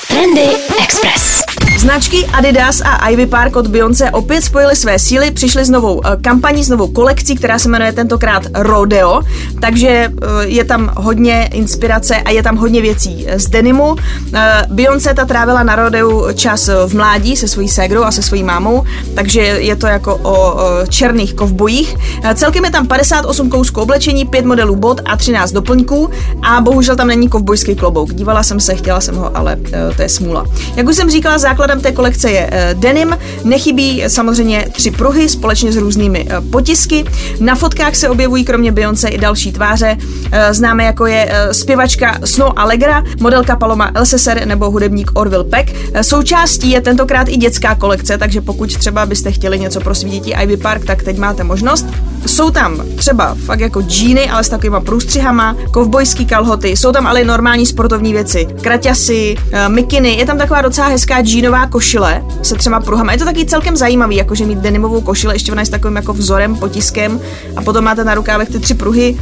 Trendy 0.07 0.49
Express. 0.83 1.41
Značky 1.77 2.25
Adidas 2.25 2.81
a 2.81 3.09
Ivy 3.09 3.25
Park 3.25 3.55
od 3.55 3.67
Beyoncé 3.67 4.11
opět 4.11 4.41
spojily 4.41 4.75
své 4.75 4.99
síly, 4.99 5.31
přišly 5.31 5.65
s 5.65 5.69
novou 5.69 6.01
eh, 6.05 6.17
kampaní, 6.21 6.63
s 6.63 6.69
novou 6.69 6.87
kolekcí, 6.87 7.35
která 7.35 7.59
se 7.61 7.69
jmenuje 7.69 7.91
tentokrát 7.91 8.43
Rodeo, 8.53 9.21
takže 9.61 9.89
eh, 9.89 10.11
je 10.43 10.65
tam 10.65 10.91
hodně 10.97 11.49
inspirace 11.53 12.15
a 12.15 12.29
je 12.29 12.43
tam 12.43 12.57
hodně 12.57 12.81
věcí 12.81 13.27
z 13.35 13.49
denimu. 13.49 13.95
Eh, 14.33 14.63
Beyoncé 14.69 15.13
ta 15.13 15.25
trávila 15.25 15.63
na 15.63 15.75
Rodeu 15.75 16.27
čas 16.33 16.69
v 16.87 16.95
mládí 16.95 17.35
se 17.35 17.47
svojí 17.47 17.69
ségrou 17.69 18.03
a 18.03 18.11
se 18.11 18.21
svojí 18.21 18.43
mámou, 18.43 18.83
takže 19.15 19.41
je 19.41 19.75
to 19.75 19.87
jako 19.87 20.19
o 20.23 20.59
černých 20.89 21.33
kovbojích. 21.33 21.95
Celkem 22.35 22.65
je 22.65 22.71
tam 22.71 22.87
58 22.87 23.49
kousků 23.49 23.81
oblečení, 23.81 24.25
5 24.25 24.45
modelů 24.45 24.75
bot 24.75 25.01
a 25.05 25.17
13 25.17 25.51
doplňků 25.51 26.09
a 26.43 26.61
bohužel 26.61 26.95
tam 26.95 27.07
není 27.07 27.29
kovbojský 27.29 27.75
klobouk. 27.75 28.13
Dívala 28.13 28.43
jsem 28.43 28.59
se, 28.59 28.75
chtěla 28.75 29.01
jsem 29.01 29.15
ho, 29.15 29.37
ale 29.37 29.57
to 29.95 30.01
je 30.01 30.09
smůla. 30.09 30.45
Jak 30.75 30.87
už 30.87 30.95
jsem 30.95 31.09
říkala, 31.09 31.37
základ 31.37 31.61
Základem 31.61 31.81
té 31.81 31.91
kolekce 31.91 32.31
je 32.31 32.49
eh, 32.51 32.75
denim, 32.79 33.17
nechybí 33.43 34.03
samozřejmě 34.07 34.65
tři 34.71 34.91
pruhy 34.91 35.29
společně 35.29 35.71
s 35.71 35.77
různými 35.77 36.27
eh, 36.29 36.41
potisky. 36.41 37.05
Na 37.39 37.50
fotkách 37.55 37.95
se 37.95 38.09
objevují 38.09 38.45
kromě 38.45 38.71
Beyoncé 38.71 39.07
i 39.07 39.17
další 39.17 39.51
tváře, 39.51 39.97
eh, 40.31 40.53
známe 40.53 40.83
jako 40.83 41.05
je 41.05 41.31
zpěvačka 41.51 42.19
Snow 42.25 42.53
Allegra, 42.55 43.03
modelka 43.19 43.55
Paloma 43.55 43.91
Elsesser 43.93 44.47
nebo 44.47 44.71
hudebník 44.71 45.11
Orville 45.13 45.43
Peck. 45.43 45.73
Součástí 46.01 46.71
je 46.71 46.81
tentokrát 46.81 47.29
i 47.29 47.37
dětská 47.37 47.75
kolekce, 47.75 48.17
takže 48.17 48.41
pokud 48.41 48.77
třeba 48.77 49.05
byste 49.05 49.31
chtěli 49.31 49.59
něco 49.59 49.79
pro 49.79 49.95
svý 49.95 50.11
děti 50.11 50.35
Ivy 50.43 50.57
Park, 50.57 50.85
tak 50.85 51.03
teď 51.03 51.17
máte 51.17 51.43
možnost. 51.43 51.85
Jsou 52.25 52.49
tam 52.51 52.83
třeba 52.95 53.35
fakt 53.45 53.59
jako 53.59 53.81
džíny, 53.81 54.29
ale 54.29 54.43
s 54.43 54.49
takovýma 54.49 54.79
průstřihama, 54.79 55.55
kovbojský 55.73 56.25
kalhoty, 56.25 56.69
jsou 56.69 56.91
tam 56.91 57.07
ale 57.07 57.23
normální 57.23 57.65
sportovní 57.65 58.13
věci, 58.13 58.47
kraťasy, 58.61 59.35
mikiny, 59.67 60.09
je 60.15 60.25
tam 60.25 60.37
taková 60.37 60.61
docela 60.61 60.87
hezká 60.87 61.21
džínová 61.21 61.67
košile 61.67 62.23
se 62.41 62.55
třema 62.55 62.79
pruhama. 62.79 63.11
Je 63.11 63.17
to 63.17 63.25
taky 63.25 63.45
celkem 63.45 63.77
zajímavý, 63.77 64.15
jakože 64.15 64.45
mít 64.45 64.57
denimovou 64.59 65.01
košile, 65.01 65.35
ještě 65.35 65.51
ona 65.51 65.61
je 65.61 65.65
s 65.65 65.69
takovým 65.69 65.95
jako 65.95 66.13
vzorem, 66.13 66.55
potiskem 66.55 67.19
a 67.55 67.61
potom 67.61 67.83
máte 67.83 68.03
na 68.03 68.15
rukávech 68.15 68.49
ty 68.49 68.59
tři 68.59 68.73
pruhy. 68.73 69.17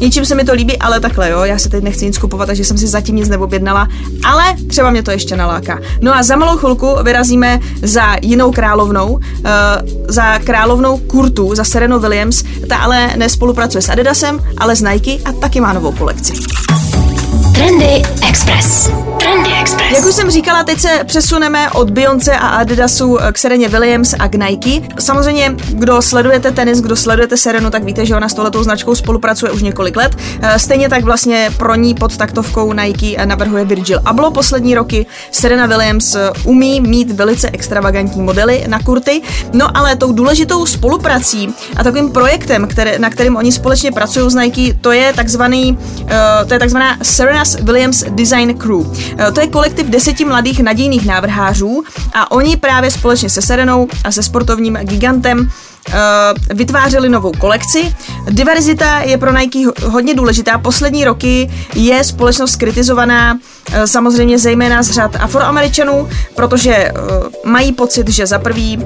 Něčím 0.00 0.24
se 0.24 0.34
mi 0.34 0.44
to 0.44 0.52
líbí, 0.52 0.78
ale 0.78 1.00
takhle, 1.00 1.30
jo, 1.30 1.40
já 1.44 1.58
se 1.58 1.68
teď 1.68 1.84
nechci 1.84 2.06
nic 2.06 2.18
kupovat, 2.18 2.46
takže 2.46 2.64
jsem 2.64 2.78
si 2.78 2.86
zatím 2.86 3.16
nic 3.16 3.28
neobjednala, 3.28 3.88
ale 4.24 4.44
třeba 4.66 4.90
mě 4.90 5.02
to 5.02 5.10
ještě 5.10 5.36
naláká. 5.36 5.78
No 6.00 6.16
a 6.16 6.22
za 6.22 6.36
malou 6.36 6.58
chvilku 6.58 6.96
vyrazíme 7.02 7.60
za 7.82 8.16
jinou 8.22 8.52
královnou, 8.52 9.12
uh, 9.12 9.20
za 10.08 10.38
královnou 10.38 10.98
Kurtu, 10.98 11.54
za 11.54 11.64
Serenu 11.64 11.98
Williams, 11.98 12.44
ta 12.68 12.76
ale 12.76 13.16
nespolupracuje 13.16 13.82
s 13.82 13.88
Adidasem, 13.88 14.40
ale 14.58 14.76
s 14.76 14.82
Nike 14.82 15.18
a 15.24 15.32
taky 15.32 15.60
má 15.60 15.72
novou 15.72 15.92
kolekci. 15.92 16.32
Trendy 17.54 18.02
Express. 18.28 18.90
Trendy 19.24 19.50
Express. 19.60 19.96
Jak 19.96 20.06
už 20.06 20.14
jsem 20.14 20.30
říkala, 20.30 20.64
teď 20.64 20.80
se 20.80 20.88
přesuneme 21.04 21.70
od 21.70 21.90
Beyoncé 21.90 22.32
a 22.32 22.48
Adidasu 22.48 23.18
k 23.32 23.38
Sereně 23.38 23.68
Williams 23.68 24.14
a 24.18 24.28
k 24.28 24.34
Nike. 24.34 24.88
Samozřejmě, 24.98 25.54
kdo 25.68 26.02
sledujete 26.02 26.50
tenis, 26.50 26.80
kdo 26.80 26.96
sledujete 26.96 27.36
Serenu, 27.36 27.70
tak 27.70 27.84
víte, 27.84 28.06
že 28.06 28.16
ona 28.16 28.28
s 28.28 28.34
tohletou 28.34 28.62
značkou 28.62 28.94
spolupracuje 28.94 29.52
už 29.52 29.62
několik 29.62 29.96
let. 29.96 30.16
Eh, 30.42 30.58
stejně 30.58 30.88
tak 30.88 31.04
vlastně 31.04 31.50
pro 31.56 31.74
ní 31.74 31.94
pod 31.94 32.16
taktovkou 32.16 32.72
Nike 32.72 33.26
navrhuje 33.26 33.64
Virgil 33.64 34.00
Abloh 34.04 34.32
poslední 34.32 34.74
roky. 34.74 35.06
Serena 35.30 35.66
Williams 35.66 36.14
eh, 36.14 36.30
umí 36.44 36.80
mít 36.80 37.10
velice 37.10 37.50
extravagantní 37.52 38.22
modely 38.22 38.64
na 38.66 38.78
kurty, 38.78 39.22
no 39.52 39.76
ale 39.76 39.96
tou 39.96 40.12
důležitou 40.12 40.66
spoluprací 40.66 41.54
a 41.76 41.84
takovým 41.84 42.10
projektem, 42.10 42.68
které, 42.68 42.98
na 42.98 43.10
kterým 43.10 43.36
oni 43.36 43.52
společně 43.52 43.92
pracují 43.92 44.30
s 44.30 44.34
Nike, 44.34 44.74
to 44.80 44.92
je 44.92 45.12
takzvaný, 45.12 45.78
to 46.46 46.54
je 46.54 46.58
takzvaná 46.60 46.96
Serena's 47.02 47.56
Williams 47.60 48.04
Design 48.08 48.54
Crew. 48.54 49.13
Eh, 49.18 49.32
to 49.32 49.40
je 49.40 49.46
kolektiv 49.46 49.86
deseti 49.86 50.24
mladých 50.24 50.60
nadějných 50.60 51.06
návrhářů 51.06 51.84
a 52.14 52.30
oni 52.30 52.56
právě 52.56 52.90
společně 52.90 53.30
se 53.30 53.42
Serenou 53.42 53.88
a 54.04 54.12
se 54.12 54.22
sportovním 54.22 54.78
gigantem 54.82 55.50
vytvářeli 56.54 57.08
novou 57.08 57.32
kolekci. 57.32 57.94
Diverzita 58.30 59.00
je 59.00 59.18
pro 59.18 59.32
Nike 59.38 59.58
hodně 59.86 60.14
důležitá. 60.14 60.58
Poslední 60.58 61.04
roky 61.04 61.50
je 61.74 62.04
společnost 62.04 62.56
kritizovaná 62.56 63.38
Eh, 63.72 63.86
samozřejmě 63.86 64.38
zejména 64.38 64.82
z 64.82 64.90
řad 64.90 65.16
afroameričanů, 65.16 66.08
protože 66.34 66.92
uh, 66.92 67.50
mají 67.52 67.72
pocit, 67.72 68.08
že 68.08 68.26
za 68.26 68.38
prvý 68.38 68.84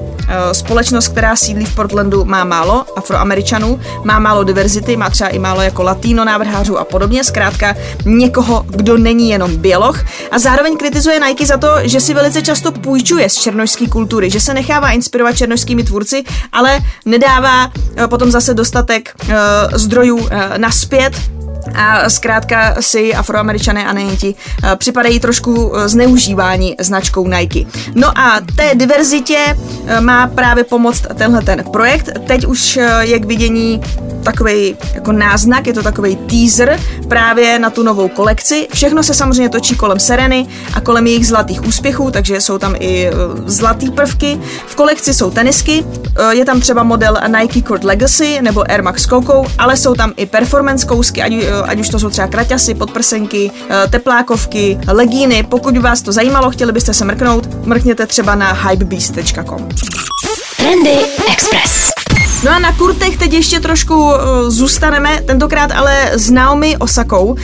společnost, 0.51 1.07
která 1.07 1.35
sídlí 1.35 1.65
v 1.65 1.75
Portlandu, 1.75 2.25
má 2.25 2.43
málo 2.43 2.85
afroameričanů, 2.95 3.79
má 4.03 4.19
málo 4.19 4.43
diverzity, 4.43 4.97
má 4.97 5.09
třeba 5.09 5.29
i 5.29 5.39
málo 5.39 5.61
jako 5.61 5.83
latino 5.83 6.25
návrhářů 6.25 6.77
a 6.77 6.83
podobně, 6.83 7.23
zkrátka 7.23 7.75
někoho, 8.05 8.65
kdo 8.69 8.97
není 8.97 9.29
jenom 9.29 9.57
běloch. 9.57 10.05
A 10.31 10.39
zároveň 10.39 10.77
kritizuje 10.77 11.19
Nike 11.19 11.45
za 11.45 11.57
to, 11.57 11.67
že 11.83 12.01
si 12.01 12.13
velice 12.13 12.41
často 12.41 12.71
půjčuje 12.71 13.29
z 13.29 13.35
černožské 13.35 13.87
kultury, 13.87 14.29
že 14.29 14.39
se 14.39 14.53
nechává 14.53 14.91
inspirovat 14.91 15.37
černožskými 15.37 15.83
tvůrci, 15.83 16.23
ale 16.51 16.79
nedává 17.05 17.65
uh, 17.65 18.07
potom 18.07 18.31
zase 18.31 18.53
dostatek 18.53 19.15
uh, 19.23 19.33
zdrojů 19.73 20.17
uh, 20.17 20.29
naspět 20.57 21.13
a 21.75 22.09
zkrátka 22.09 22.75
si 22.79 23.13
afroameričané 23.15 23.87
a 23.87 23.93
nejen 23.93 24.17
ti 24.17 24.35
eh, 24.63 24.75
připadají 24.75 25.19
trošku 25.19 25.75
eh, 25.75 25.89
zneužívání 25.89 26.75
značkou 26.79 27.27
Nike. 27.27 27.65
No 27.95 28.17
a 28.17 28.41
té 28.55 28.75
diverzitě 28.75 29.57
eh, 29.87 30.01
má 30.01 30.27
právě 30.27 30.63
pomoct 30.63 31.05
tenhle 31.17 31.41
ten 31.41 31.63
projekt. 31.71 32.09
Teď 32.27 32.45
už 32.45 32.79
je 32.99 33.19
k 33.19 33.25
vidění 33.25 33.81
takový 34.23 34.75
jako 34.93 35.11
náznak, 35.11 35.67
je 35.67 35.73
to 35.73 35.83
takový 35.83 36.15
teaser 36.15 36.79
právě 37.07 37.59
na 37.59 37.69
tu 37.69 37.83
novou 37.83 38.07
kolekci. 38.07 38.67
Všechno 38.73 39.03
se 39.03 39.13
samozřejmě 39.13 39.49
točí 39.49 39.75
kolem 39.75 39.99
Sereny 39.99 40.47
a 40.73 40.81
kolem 40.81 41.07
jejich 41.07 41.27
zlatých 41.27 41.63
úspěchů, 41.63 42.11
takže 42.11 42.41
jsou 42.41 42.57
tam 42.57 42.75
i 42.79 43.11
zlatý 43.45 43.91
prvky. 43.91 44.39
V 44.67 44.75
kolekci 44.75 45.13
jsou 45.13 45.31
tenisky, 45.31 45.85
je 46.31 46.45
tam 46.45 46.61
třeba 46.61 46.83
model 46.83 47.17
Nike 47.39 47.61
Court 47.61 47.83
Legacy 47.83 48.41
nebo 48.41 48.71
Air 48.71 48.83
Max 48.83 49.05
Coco, 49.05 49.45
ale 49.57 49.77
jsou 49.77 49.95
tam 49.95 50.13
i 50.17 50.25
performance 50.25 50.87
kousky, 50.87 51.21
ať 51.21 51.33
ať 51.63 51.79
už 51.79 51.89
to 51.89 51.99
jsou 51.99 52.09
třeba 52.09 52.27
kraťasy, 52.27 52.75
podprsenky, 52.75 53.51
teplákovky, 53.89 54.79
legíny. 54.87 55.43
Pokud 55.43 55.73
by 55.73 55.79
vás 55.79 56.01
to 56.01 56.11
zajímalo, 56.11 56.51
chtěli 56.51 56.71
byste 56.71 56.93
se 56.93 57.05
mrknout, 57.05 57.65
mrkněte 57.65 58.05
třeba 58.05 58.35
na 58.35 58.51
hypebeast.com. 58.51 59.69
Trendy 60.57 60.99
Express. 61.31 61.98
No 62.43 62.51
a 62.51 62.59
na 62.59 62.71
kurtech 62.71 63.17
teď 63.17 63.33
ještě 63.33 63.59
trošku 63.59 63.95
uh, 63.95 64.13
zůstaneme, 64.47 65.21
tentokrát 65.25 65.71
ale 65.71 66.11
s 66.13 66.31
Naomi 66.31 66.77
Osakou. 66.77 67.25
Uh, 67.25 67.37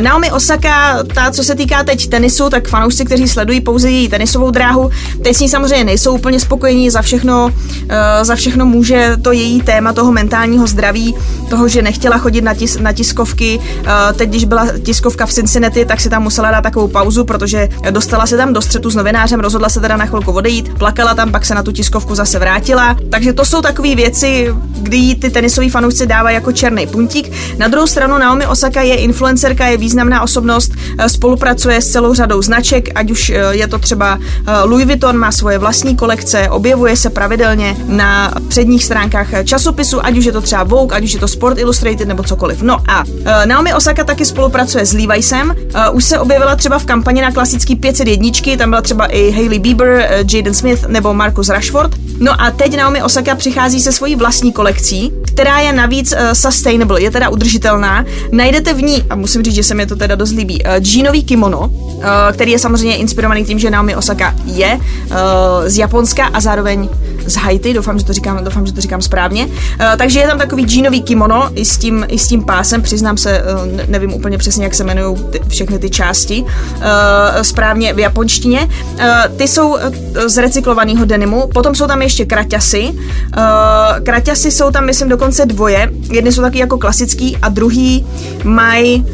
Naomi 0.00 0.32
Osaka, 0.32 1.04
ta, 1.14 1.30
co 1.30 1.44
se 1.44 1.54
týká 1.54 1.84
teď 1.84 2.08
tenisu, 2.08 2.50
tak 2.50 2.68
fanoušci, 2.68 3.04
kteří 3.04 3.28
sledují 3.28 3.60
pouze 3.60 3.90
její 3.90 4.08
tenisovou 4.08 4.50
dráhu, 4.50 4.90
teď 5.22 5.36
s 5.36 5.40
ní 5.40 5.48
samozřejmě 5.48 5.84
nejsou 5.84 6.14
úplně 6.14 6.40
spokojení, 6.40 6.90
za 6.90 7.02
všechno, 7.02 7.44
uh, 7.44 7.90
za 8.22 8.34
všechno 8.34 8.66
může 8.66 9.16
to 9.22 9.32
její 9.32 9.62
téma 9.62 9.92
toho 9.92 10.12
mentálního 10.12 10.66
zdraví, 10.66 11.14
toho, 11.50 11.68
že 11.68 11.82
nechtěla 11.82 12.18
chodit 12.18 12.40
na, 12.40 12.54
tis, 12.54 12.78
na 12.78 12.92
tiskovky. 12.92 13.60
Uh, 13.80 13.86
teď, 14.16 14.28
když 14.28 14.44
byla 14.44 14.66
tiskovka 14.82 15.26
v 15.26 15.32
Cincinnati, 15.32 15.84
tak 15.84 16.00
si 16.00 16.10
tam 16.10 16.22
musela 16.22 16.50
dát 16.50 16.62
takovou 16.62 16.88
pauzu, 16.88 17.24
protože 17.24 17.68
dostala 17.90 18.26
se 18.26 18.36
tam 18.36 18.52
do 18.52 18.62
střetu 18.62 18.90
s 18.90 18.96
novinářem, 18.96 19.40
rozhodla 19.40 19.68
se 19.68 19.80
teda 19.80 19.96
na 19.96 20.06
chvilku 20.06 20.32
odejít, 20.32 20.78
plakala 20.78 21.14
tam, 21.14 21.32
pak 21.32 21.44
se 21.44 21.54
na 21.54 21.62
tu 21.62 21.72
tiskovku 21.72 22.14
zase 22.14 22.38
vrátila. 22.38 22.96
Takže 23.10 23.32
to 23.32 23.44
jsou 23.44 23.62
takové 23.62 23.94
věci, 23.94 24.37
kdy, 24.82 24.96
jí 24.96 25.14
ty 25.14 25.30
tenisoví 25.30 25.70
fanoušci 25.70 26.06
dávají 26.06 26.34
jako 26.34 26.52
černý 26.52 26.86
puntík. 26.86 27.32
Na 27.58 27.68
druhou 27.68 27.86
stranu 27.86 28.18
Naomi 28.18 28.46
Osaka 28.46 28.82
je 28.82 28.94
influencerka, 28.94 29.66
je 29.66 29.76
významná 29.76 30.22
osobnost, 30.22 30.72
eh, 30.98 31.08
spolupracuje 31.08 31.80
s 31.80 31.88
celou 31.90 32.14
řadou 32.14 32.42
značek, 32.42 32.88
ať 32.94 33.10
už 33.10 33.30
eh, 33.30 33.40
je 33.50 33.68
to 33.68 33.78
třeba 33.78 34.18
eh, 34.20 34.52
Louis 34.64 34.86
Vuitton, 34.86 35.16
má 35.16 35.32
svoje 35.32 35.58
vlastní 35.58 35.96
kolekce, 35.96 36.48
objevuje 36.50 36.96
se 36.96 37.10
pravidelně 37.10 37.76
na 37.86 38.34
předních 38.48 38.84
stránkách 38.84 39.28
časopisu, 39.44 40.04
ať 40.04 40.18
už 40.18 40.24
je 40.24 40.32
to 40.32 40.40
třeba 40.40 40.64
Vogue, 40.64 40.96
ať 40.96 41.04
už 41.04 41.12
je 41.12 41.20
to 41.20 41.28
Sport 41.28 41.58
Illustrated 41.58 42.08
nebo 42.08 42.22
cokoliv. 42.22 42.62
No 42.62 42.80
a 42.88 43.04
Naomi 43.44 43.74
Osaka 43.74 44.04
taky 44.04 44.24
spolupracuje 44.24 44.86
s 44.86 44.94
Levi'sem, 44.94 45.54
už 45.92 46.04
se 46.04 46.18
objevila 46.18 46.56
třeba 46.56 46.78
v 46.78 46.84
kampani 46.84 47.22
na 47.22 47.32
klasický 47.32 47.76
501, 47.76 48.56
tam 48.58 48.70
byla 48.70 48.82
třeba 48.82 49.06
i 49.06 49.30
Hailey 49.30 49.58
Bieber, 49.58 50.08
Jaden 50.32 50.54
Smith 50.54 50.86
nebo 50.88 51.14
Marcus 51.14 51.48
Rashford. 51.48 51.94
No 52.20 52.40
a 52.42 52.50
teď 52.50 52.76
Naomi 52.76 53.02
Osaka 53.02 53.34
přichází 53.34 53.80
se 53.80 53.92
svojí 53.92 54.16
vlastní 54.16 54.27
kolekcí, 54.52 55.12
která 55.26 55.58
je 55.58 55.72
navíc 55.72 56.12
uh, 56.12 56.32
sustainable, 56.32 57.02
je 57.02 57.10
teda 57.10 57.28
udržitelná. 57.28 58.04
Najdete 58.32 58.74
v 58.74 58.82
ní, 58.82 59.04
a 59.10 59.14
musím 59.16 59.42
říct, 59.42 59.54
že 59.54 59.62
se 59.62 59.74
mi 59.74 59.86
to 59.86 59.96
teda 59.96 60.14
dost 60.14 60.30
líbí, 60.30 60.62
uh, 60.64 60.76
džínový 60.76 61.24
kimono, 61.24 61.60
uh, 61.60 62.02
který 62.32 62.52
je 62.52 62.58
samozřejmě 62.58 62.96
inspirovaný 62.96 63.44
tím, 63.44 63.58
že 63.58 63.70
Naomi 63.70 63.96
Osaka 63.96 64.34
je 64.44 64.74
uh, 64.74 65.16
z 65.66 65.78
Japonska 65.78 66.24
a 66.26 66.40
zároveň 66.40 66.88
z 67.28 67.36
Haiti, 67.36 67.74
doufám, 67.74 67.98
že 67.98 68.04
to 68.04 68.12
říkám, 68.12 68.44
doufám, 68.44 68.66
že 68.66 68.72
to 68.72 68.80
říkám 68.80 69.02
správně. 69.02 69.46
Uh, 69.46 69.52
takže 69.98 70.20
je 70.20 70.26
tam 70.26 70.38
takový 70.38 70.64
džínový 70.64 71.02
kimono 71.02 71.50
i 71.54 71.64
s 71.64 71.78
tím, 71.78 72.06
i 72.08 72.18
s 72.18 72.28
tím 72.28 72.44
pásem, 72.44 72.82
přiznám 72.82 73.16
se, 73.16 73.42
uh, 73.42 73.90
nevím 73.90 74.14
úplně 74.14 74.38
přesně, 74.38 74.64
jak 74.64 74.74
se 74.74 74.82
jmenují 74.82 75.16
ty, 75.30 75.40
všechny 75.48 75.78
ty 75.78 75.90
části 75.90 76.42
uh, 76.42 76.48
správně 77.42 77.94
v 77.94 77.98
japonštině. 77.98 78.60
Uh, 78.60 79.36
ty 79.36 79.48
jsou 79.48 79.78
z 80.26 80.36
recyklovaného 80.36 81.04
denimu, 81.04 81.46
potom 81.54 81.74
jsou 81.74 81.86
tam 81.86 82.02
ještě 82.02 82.24
kraťasy. 82.24 82.90
Uh, 82.92 84.04
kraťasy 84.04 84.50
jsou 84.50 84.70
tam, 84.70 84.86
myslím, 84.86 85.08
dokonce 85.08 85.46
dvoje. 85.46 85.90
Jedny 86.12 86.32
jsou 86.32 86.42
taky 86.42 86.58
jako 86.58 86.78
klasický 86.78 87.36
a 87.42 87.48
druhý 87.48 88.06
mají 88.44 89.06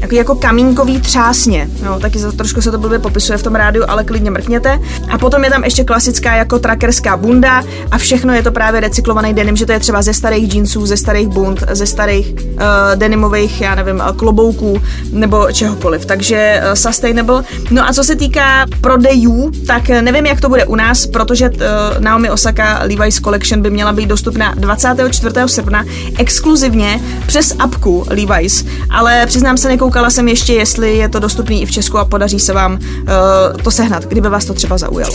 jako, 0.00 0.14
jako 0.14 0.34
kamínkový 0.34 1.00
třásně. 1.00 1.68
No, 1.82 2.00
taky 2.00 2.18
za, 2.18 2.32
trošku 2.32 2.62
se 2.62 2.70
to 2.70 2.78
blbě 2.78 2.98
popisuje 2.98 3.38
v 3.38 3.42
tom 3.42 3.54
rádiu, 3.54 3.84
ale 3.88 4.04
klidně 4.04 4.30
mrkněte. 4.30 4.80
A 5.10 5.18
potom 5.18 5.44
je 5.44 5.50
tam 5.50 5.64
ještě 5.64 5.84
klasická 5.84 6.34
jako 6.34 6.58
trackerská 6.58 7.16
bunda 7.16 7.64
a 7.90 7.98
všechno 7.98 8.34
je 8.34 8.42
to 8.42 8.52
právě 8.52 8.80
recyklovaný 8.80 9.34
denim, 9.34 9.56
že 9.56 9.66
to 9.66 9.72
je 9.72 9.80
třeba 9.80 10.02
ze 10.02 10.14
starých 10.14 10.54
jeansů, 10.54 10.86
ze 10.86 10.96
starých 10.96 11.28
bund, 11.28 11.64
ze 11.70 11.86
starých 11.86 12.34
uh, 12.34 12.60
denimových, 12.94 13.60
já 13.60 13.74
nevím, 13.74 14.02
klobouků 14.16 14.82
nebo 15.12 15.52
čehokoliv. 15.52 16.04
Takže 16.04 16.62
uh, 16.66 16.74
sustainable. 16.74 17.42
No 17.70 17.88
a 17.88 17.92
co 17.92 18.04
se 18.04 18.16
týká 18.16 18.66
prodejů, 18.80 19.50
tak 19.66 19.88
nevím, 19.88 20.26
jak 20.26 20.40
to 20.40 20.48
bude 20.48 20.64
u 20.64 20.74
nás, 20.74 21.06
protože 21.06 21.50
uh, 21.50 21.60
Naomi 21.98 22.30
Osaka 22.30 22.80
Levi's 22.82 23.20
Collection 23.20 23.62
by 23.62 23.70
měla 23.70 23.92
být 23.92 24.06
dostupná 24.06 24.54
24. 24.56 25.34
srpna 25.46 25.84
exkluzivně 26.18 27.00
přes 27.26 27.54
apku 27.58 28.06
Levi's, 28.10 28.64
ale 28.90 29.26
přiznám 29.26 29.56
se, 29.56 29.68
nekou 29.68 29.89
Koukala 29.90 30.10
jsem 30.10 30.28
ještě, 30.28 30.52
jestli 30.52 30.96
je 30.96 31.08
to 31.08 31.20
dostupný 31.20 31.62
i 31.62 31.66
v 31.66 31.70
Česku 31.70 31.98
a 31.98 32.04
podaří 32.04 32.40
se 32.40 32.52
vám 32.52 32.72
uh, 32.72 33.62
to 33.62 33.70
sehnat, 33.70 34.04
kdyby 34.04 34.28
vás 34.28 34.44
to 34.44 34.54
třeba 34.54 34.78
zaujalo. 34.78 35.14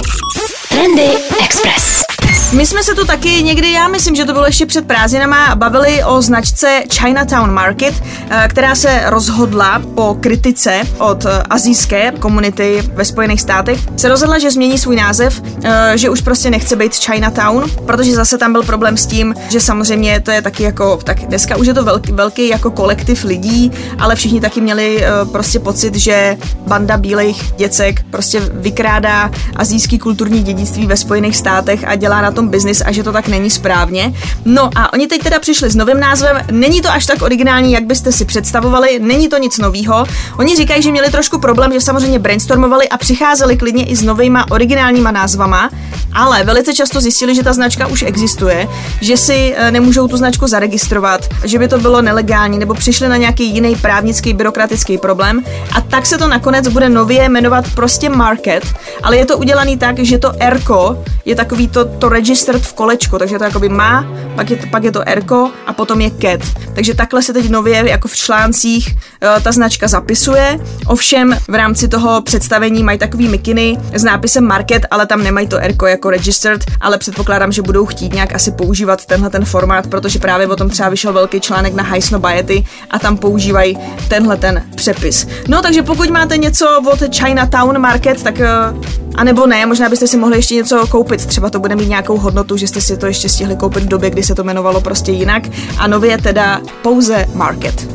Trendy 0.69 1.09
Express. 1.45 2.04
My 2.51 2.65
jsme 2.65 2.83
se 2.83 2.95
tu 2.95 3.05
taky 3.05 3.43
někdy, 3.43 3.71
já 3.71 3.87
myslím, 3.87 4.15
že 4.15 4.25
to 4.25 4.33
bylo 4.33 4.45
ještě 4.45 4.65
před 4.65 4.87
prázdninama, 4.87 5.55
bavili 5.55 6.03
o 6.03 6.21
značce 6.21 6.83
Chinatown 6.93 7.53
Market, 7.53 8.03
eh, 8.29 8.47
která 8.49 8.75
se 8.75 9.01
rozhodla 9.05 9.81
po 9.95 10.17
kritice 10.19 10.81
od 10.97 11.25
eh, 11.25 11.43
azijské 11.49 12.11
komunity 12.11 12.83
ve 12.93 13.05
Spojených 13.05 13.41
státech, 13.41 13.79
se 13.97 14.09
rozhodla, 14.09 14.39
že 14.39 14.51
změní 14.51 14.77
svůj 14.77 14.95
název, 14.95 15.41
eh, 15.63 15.97
že 15.97 16.09
už 16.09 16.21
prostě 16.21 16.49
nechce 16.49 16.75
být 16.75 16.95
Chinatown, 16.95 17.69
protože 17.85 18.15
zase 18.15 18.37
tam 18.37 18.51
byl 18.51 18.63
problém 18.63 18.97
s 18.97 19.05
tím, 19.05 19.35
že 19.49 19.59
samozřejmě 19.59 20.19
to 20.19 20.31
je 20.31 20.41
taky 20.41 20.63
jako, 20.63 20.99
tak 21.03 21.19
dneska 21.19 21.55
už 21.55 21.67
je 21.67 21.73
to 21.73 21.83
velký, 21.83 22.11
velký 22.11 22.47
jako 22.47 22.71
kolektiv 22.71 23.23
lidí, 23.23 23.71
ale 23.99 24.15
všichni 24.15 24.41
taky 24.41 24.61
měli 24.61 25.03
prostě 25.31 25.59
pocit, 25.59 25.95
že 25.95 26.37
banda 26.67 26.97
bílejch 26.97 27.51
děcek 27.51 28.05
prostě 28.11 28.39
vykrádá 28.39 29.31
azijský 29.55 29.99
kulturní 29.99 30.43
dědictví 30.43 30.85
ve 30.85 30.97
Spojených 30.97 31.37
státech 31.37 31.83
a 31.87 31.95
dělá 31.95 32.21
na 32.21 32.34
tom 32.35 32.47
biznis 32.47 32.81
a 32.85 32.91
že 32.91 33.03
to 33.03 33.11
tak 33.11 33.27
není 33.27 33.49
správně. 33.49 34.13
No 34.45 34.69
a 34.75 34.93
oni 34.93 35.07
teď 35.07 35.23
teda 35.23 35.39
přišli 35.39 35.69
s 35.69 35.75
novým 35.75 35.99
názvem, 35.99 36.37
není 36.51 36.81
to 36.81 36.91
až 36.91 37.05
tak 37.05 37.21
originální, 37.21 37.71
jak 37.71 37.85
byste 37.85 38.11
si 38.11 38.25
představovali, 38.25 38.99
není 38.99 39.27
to 39.27 39.37
nic 39.37 39.57
novýho. 39.57 40.05
Oni 40.37 40.55
říkají, 40.55 40.81
že 40.81 40.91
měli 40.91 41.09
trošku 41.11 41.39
problém, 41.39 41.73
že 41.73 41.81
samozřejmě 41.81 42.19
brainstormovali 42.19 42.89
a 42.89 42.97
přicházeli 42.97 43.57
klidně 43.57 43.85
i 43.85 43.95
s 43.95 44.03
novýma 44.03 44.45
originálníma 44.51 45.11
názvama, 45.11 45.69
ale 46.13 46.43
velice 46.43 46.73
často 46.73 47.01
zjistili, 47.01 47.35
že 47.35 47.43
ta 47.43 47.53
značka 47.53 47.87
už 47.87 48.03
existuje, 48.03 48.67
že 49.01 49.17
si 49.17 49.53
eh, 49.57 49.71
nemůžou 49.71 50.07
tu 50.07 50.17
značku 50.17 50.47
zaregistrovat, 50.47 51.21
že 51.43 51.59
by 51.59 51.67
to 51.67 51.77
bylo 51.77 52.01
nelegální, 52.01 52.59
nebo 52.59 52.73
přišli 52.73 53.09
na 53.09 53.17
nějaký 53.17 53.45
jiný 53.45 53.75
právnický, 53.75 54.33
byrokratický 54.33 54.97
problém 54.97 55.43
a 55.75 55.81
tak 55.81 56.05
se 56.05 56.17
to 56.17 56.27
nakonec 56.27 56.67
bude 56.67 56.89
nově 56.89 57.29
jmenovat 57.29 57.65
prostě 57.75 58.09
Market, 58.09 58.63
ale 59.03 59.17
je 59.17 59.25
to 59.25 59.37
udělaný 59.37 59.77
tak, 59.77 59.99
že 59.99 60.17
to 60.17 60.31
Erko 60.39 61.03
je 61.25 61.35
takový 61.35 61.67
to, 61.67 61.85
to 61.85 62.09
registered 62.25 62.61
v 62.61 62.73
kolečku, 62.73 63.17
takže 63.19 63.37
to 63.37 63.43
jakoby 63.43 63.69
má, 63.69 64.05
pak 64.35 64.49
je 64.49 64.57
to, 64.57 64.67
pak 64.67 64.83
je 64.83 64.91
to 64.91 65.09
Erko 65.09 65.51
a 65.65 65.73
potom 65.73 66.01
je 66.01 66.11
Cat. 66.11 66.41
Takže 66.75 66.93
takhle 66.93 67.21
se 67.21 67.33
teď 67.33 67.49
nově 67.49 67.89
jako 67.89 68.07
v 68.07 68.15
článcích 68.15 68.95
ta 69.43 69.51
značka 69.51 69.87
zapisuje. 69.87 70.59
Ovšem 70.87 71.37
v 71.47 71.55
rámci 71.55 71.87
toho 71.87 72.21
představení 72.21 72.83
mají 72.83 72.97
takový 72.97 73.27
mikiny 73.27 73.77
s 73.93 74.03
nápisem 74.03 74.43
Market, 74.43 74.85
ale 74.91 75.05
tam 75.05 75.23
nemají 75.23 75.47
to 75.47 75.57
Erko 75.57 75.87
jako 75.87 76.09
registered, 76.09 76.65
ale 76.81 76.97
předpokládám, 76.97 77.51
že 77.51 77.61
budou 77.61 77.85
chtít 77.85 78.13
nějak 78.13 78.35
asi 78.35 78.51
používat 78.51 79.05
tenhle 79.05 79.29
ten 79.29 79.45
formát, 79.45 79.87
protože 79.87 80.19
právě 80.19 80.47
o 80.47 80.55
tom 80.55 80.69
třeba 80.69 80.89
vyšel 80.89 81.13
velký 81.13 81.39
článek 81.39 81.73
na 81.73 81.83
High 81.83 82.01
Snobiety 82.01 82.65
a 82.89 82.99
tam 82.99 83.17
používají 83.17 83.77
tenhle 84.07 84.37
ten 84.37 84.63
přepis. 84.75 85.27
No 85.47 85.61
takže 85.61 85.83
pokud 85.83 86.09
máte 86.09 86.37
něco 86.37 86.81
od 86.91 87.15
Chinatown 87.15 87.79
Market, 87.79 88.23
tak 88.23 88.35
uh, 88.39 89.04
a 89.15 89.23
nebo 89.23 89.47
ne, 89.47 89.65
možná 89.65 89.89
byste 89.89 90.07
si 90.07 90.17
mohli 90.17 90.37
ještě 90.37 90.55
něco 90.55 90.87
koupit, 90.87 91.25
třeba 91.25 91.49
to 91.49 91.59
bude 91.59 91.75
mít 91.75 91.89
nějakou 91.89 92.17
hodnotu, 92.17 92.57
že 92.57 92.67
jste 92.67 92.81
si 92.81 92.97
to 92.97 93.05
ještě 93.05 93.29
stihli 93.29 93.55
koupit 93.55 93.83
v 93.83 93.87
době, 93.87 94.09
kdy 94.09 94.23
se 94.23 94.35
to 94.35 94.41
jmenovalo 94.41 94.81
prostě 94.81 95.11
jinak 95.11 95.43
a 95.77 95.87
nově 95.87 96.17
teda 96.17 96.61
pouze 96.81 97.25
Market. 97.33 97.87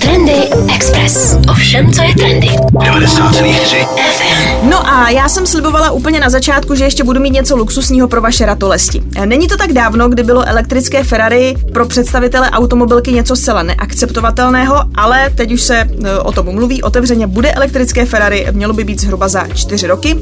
Trendy 0.00 0.32
Express. 0.74 1.36
Všem, 1.72 1.92
co 1.92 2.02
je 2.02 2.14
trendy. 2.14 2.46
90,3 2.48 3.86
FM. 3.86 4.70
No 4.70 4.88
a 4.88 5.10
já 5.10 5.28
jsem 5.28 5.46
slibovala 5.46 5.90
úplně 5.90 6.20
na 6.20 6.30
začátku, 6.30 6.74
že 6.74 6.84
ještě 6.84 7.04
budu 7.04 7.20
mít 7.20 7.30
něco 7.30 7.56
luxusního 7.56 8.08
pro 8.08 8.20
vaše 8.20 8.46
ratolesti. 8.46 9.02
Není 9.24 9.48
to 9.48 9.56
tak 9.56 9.72
dávno, 9.72 10.08
kdy 10.08 10.22
bylo 10.22 10.48
elektrické 10.48 11.04
Ferrari 11.04 11.54
pro 11.72 11.86
představitele 11.86 12.50
automobilky 12.50 13.12
něco 13.12 13.36
zcela 13.36 13.62
neakceptovatelného, 13.62 14.84
ale 14.94 15.30
teď 15.30 15.52
už 15.52 15.62
se 15.62 15.76
e, 15.78 16.18
o 16.18 16.32
tom 16.32 16.46
mluví 16.54 16.82
otevřeně. 16.82 17.26
Bude 17.26 17.52
elektrické 17.52 18.06
Ferrari, 18.06 18.46
mělo 18.50 18.72
by 18.72 18.84
být 18.84 19.00
zhruba 19.00 19.28
za 19.28 19.48
čtyři 19.48 19.86
roky. 19.86 20.16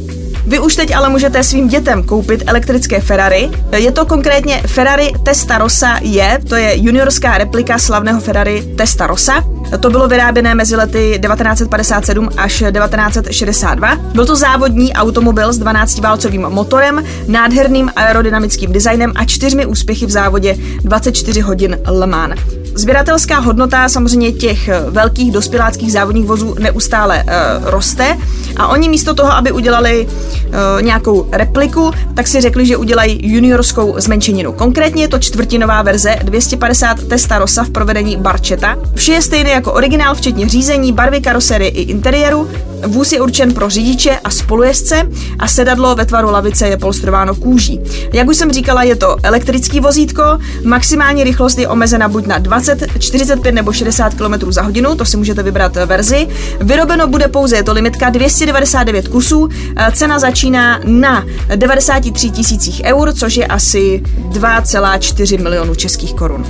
Vy 0.46 0.58
už 0.58 0.76
teď 0.76 0.94
ale 0.94 1.08
můžete 1.08 1.44
svým 1.44 1.68
dětem 1.68 2.02
koupit 2.02 2.42
elektrické 2.46 3.00
Ferrari. 3.00 3.50
Je 3.76 3.92
to 3.92 4.06
konkrétně 4.06 4.62
Ferrari 4.66 5.12
Testarossa 5.22 5.98
je, 6.02 6.38
to 6.48 6.56
je 6.56 6.72
juniorská 6.76 7.38
replika 7.38 7.78
slavného 7.78 8.20
Ferrari 8.20 8.62
Testarossa. 8.76 9.44
To 9.80 9.90
bylo 9.90 10.08
vyráběné 10.08 10.54
mezi 10.54 10.76
lety 10.76 11.20
1957 11.22 12.28
až 12.36 12.52
1962. 12.52 13.96
Byl 13.96 14.26
to 14.26 14.36
závodní 14.36 14.92
automobil 14.92 15.52
s 15.52 15.60
12-válcovým 15.60 16.50
motorem, 16.50 17.04
nádherným 17.28 17.90
aerodynamickým 17.96 18.72
designem 18.72 19.12
a 19.16 19.24
čtyřmi 19.24 19.66
úspěchy 19.66 20.06
v 20.06 20.10
závodě 20.10 20.56
24 20.84 21.40
hodin 21.40 21.78
Le 21.86 22.06
Mans. 22.06 22.59
Sběratelská 22.80 23.38
hodnota 23.38 23.88
samozřejmě 23.88 24.32
těch 24.32 24.68
eh, 24.68 24.80
velkých 24.90 25.32
dospěláckých 25.32 25.92
závodních 25.92 26.26
vozů 26.26 26.54
neustále 26.58 27.24
uh, 27.24 27.70
roste 27.70 28.18
a 28.56 28.66
oni 28.68 28.88
místo 28.88 29.14
toho, 29.14 29.32
aby 29.32 29.52
udělali 29.52 30.06
uh, 30.06 30.82
nějakou 30.82 31.28
repliku, 31.32 31.92
tak 32.14 32.26
si 32.26 32.40
řekli, 32.40 32.66
že 32.66 32.76
udělají 32.76 33.32
juniorskou 33.32 33.94
zmenšeninu. 33.96 34.52
Konkrétně 34.52 35.04
je 35.04 35.08
to 35.08 35.18
čtvrtinová 35.18 35.82
verze 35.82 36.16
250 36.22 37.04
Testarossa 37.04 37.64
v 37.64 37.70
provedení 37.70 38.16
Barcheta. 38.16 38.76
Vše 38.94 39.12
je 39.12 39.22
stejné 39.22 39.50
jako 39.50 39.72
originál, 39.72 40.14
včetně 40.14 40.48
řízení, 40.48 40.92
barvy 40.92 41.20
karoserie 41.20 41.70
i 41.70 41.82
interiéru. 41.82 42.50
Vůz 42.86 43.12
je 43.12 43.20
určen 43.20 43.54
pro 43.54 43.70
řidiče 43.70 44.18
a 44.24 44.30
spolujezdce 44.30 45.08
a 45.38 45.48
sedadlo 45.48 45.94
ve 45.94 46.06
tvaru 46.06 46.30
lavice 46.30 46.68
je 46.68 46.76
polstrováno 46.76 47.34
kůží. 47.34 47.80
Jak 48.12 48.28
už 48.28 48.36
jsem 48.36 48.52
říkala, 48.52 48.82
je 48.82 48.96
to 48.96 49.16
elektrický 49.22 49.80
vozítko, 49.80 50.22
maximální 50.64 51.24
rychlost 51.24 51.58
je 51.58 51.68
omezena 51.68 52.08
buď 52.08 52.26
na 52.26 52.38
20, 52.38 52.86
45 52.98 53.52
nebo 53.52 53.72
60 53.72 54.14
km 54.14 54.52
za 54.52 54.62
hodinu, 54.62 54.94
to 54.94 55.04
si 55.04 55.16
můžete 55.16 55.42
vybrat 55.42 55.76
verzi. 55.86 56.28
Vyrobeno 56.60 57.06
bude 57.06 57.28
pouze, 57.28 57.56
je 57.56 57.62
to 57.62 57.72
limitka 57.72 58.10
299 58.10 59.08
kusů, 59.08 59.48
cena 59.92 60.18
začíná 60.18 60.80
na 60.84 61.24
93 61.56 62.30
tisících 62.30 62.82
eur, 62.84 63.12
což 63.12 63.36
je 63.36 63.46
asi 63.46 64.02
2,4 64.28 65.42
milionů 65.42 65.74
českých 65.74 66.14
korun. 66.14 66.46